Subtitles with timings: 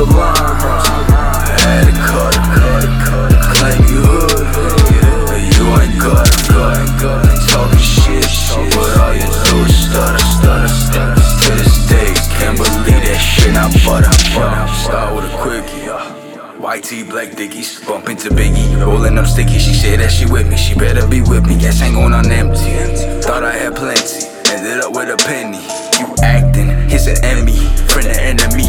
[0.00, 0.34] the line.
[1.60, 2.88] Had to cut it.
[3.52, 4.48] Claim you hood,
[5.28, 6.40] but you ain't got it.
[7.52, 8.24] Talking shit,
[8.72, 10.24] but all you do is stutter.
[11.44, 12.10] To this day,
[12.40, 13.52] can't believe that shit.
[13.52, 14.08] I, but
[15.24, 15.88] a quickie.
[15.88, 16.16] Uh.
[16.60, 19.58] White tee, black dickies, bump into Biggie, rolling up sticky.
[19.58, 21.56] She said that she with me, she better be with me.
[21.56, 22.72] Yes, ain't going on empty.
[23.22, 25.64] Thought I had plenty, ended up with a penny.
[25.98, 27.56] You acting, here's an Emmy,
[27.88, 28.68] friend of enemy.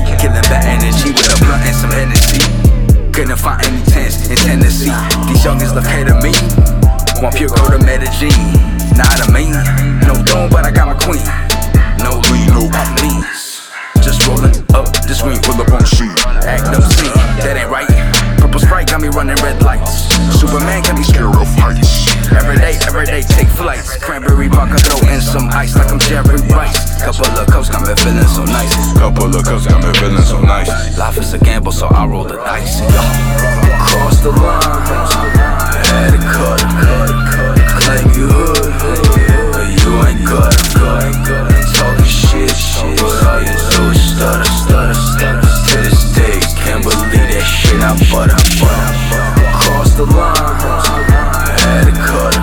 [7.21, 8.33] Want pure go to Medellin,
[8.97, 9.53] not a mean.
[10.09, 11.21] No throne, but I got my queen.
[12.01, 12.65] No lean, no
[12.97, 13.69] means.
[14.01, 16.09] Just rolling up the screen, pull up on scene.
[16.49, 17.13] Act up scene,
[17.45, 17.85] that ain't right.
[18.41, 20.09] Purple Sprite got me running red lights.
[20.33, 22.09] Superman got me scared of heights.
[22.33, 24.01] Every day, every day, take flights.
[24.01, 27.05] Cranberry vodka, throw in some ice like I'm Jerry Rice.
[27.05, 28.73] Couple of cups got me feeling so nice.
[28.97, 30.97] Couple of cups got me feeling so nice.
[30.97, 32.81] Life is a gamble, so I roll the dice.
[47.81, 48.93] That shit I butter, butter.
[49.57, 50.37] Cross the line,
[51.61, 52.37] had to cut,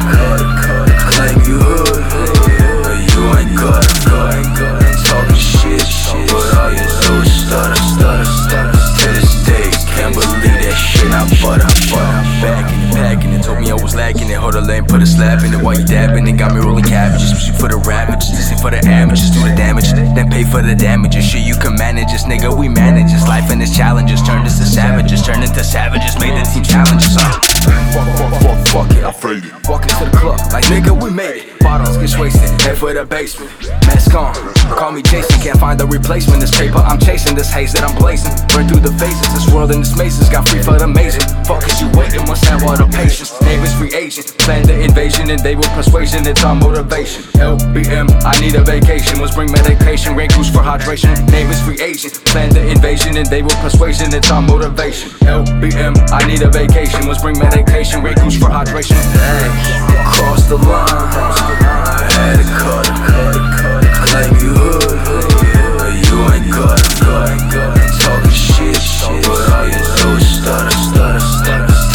[1.14, 2.02] claim you hood,
[2.82, 4.42] but you ain't good, good.
[5.06, 5.86] Talking shit,
[6.30, 8.74] but all you do is stutter, stutter, stutter.
[8.74, 12.22] To this day, can't believe that shit I butter, butter.
[12.38, 14.38] Backing it, packing it, told me I was lacking it.
[14.38, 16.36] Hold a lane, put a slap in it while you dabbing it.
[16.36, 17.78] Got me rolling cabbages, pushing for the.
[17.88, 19.87] This ain't for the amateurs, do the damage,
[20.18, 21.24] then pay for the damages.
[21.24, 22.50] Shit, you can manage this, nigga.
[22.50, 24.20] We manage this life and its challenges.
[24.22, 26.18] Turn this to savages, turn into savages.
[26.18, 27.38] Made the team challenges, huh?
[27.94, 29.04] Fuck, fuck, fuck, fuck it.
[29.04, 29.58] I faded.
[29.68, 31.60] Walk into the club, like nigga, we made it.
[31.60, 33.52] Bottles get wasted, head for the basement.
[33.84, 34.32] Mask on,
[34.72, 36.40] call me Jason, can't find the replacement.
[36.40, 38.32] This paper I'm chasing, this haze that I'm blazing.
[38.56, 41.20] Burn through the phases, this world and this mazes got free for the amazing.
[41.44, 43.36] Fuck is you waiting, must have all the patience.
[43.44, 47.24] Neighbors free agent, plan the invasion, and they will persuasion, it's our motivation.
[47.36, 51.14] LBM, I need a vacation, must bring medication, rain goose for hydration.
[51.30, 55.10] Neighbors free agent, plan the invasion, and they will persuasion, it's our motivation.
[55.26, 58.96] LBM, I need a vacation, must bring medication, rain goose for hydration.
[59.16, 59.48] Hey,
[60.14, 60.88] cross the line,
[62.14, 62.86] had to cut,
[64.42, 64.98] you hood,
[66.06, 66.48] you ain't.
[68.00, 68.78] Talking shit,
[69.24, 69.88] but is.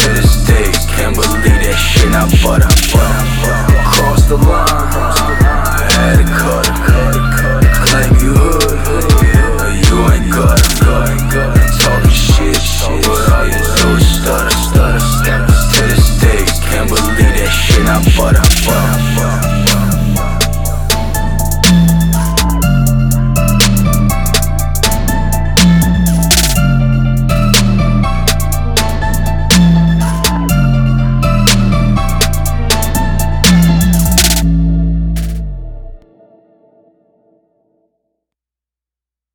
[0.00, 2.10] To this day, can't believe that shit
[2.42, 2.73] butter.